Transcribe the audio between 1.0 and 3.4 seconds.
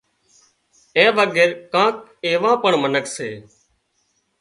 وڳير ڪانڪ ايوان پڻ منک سي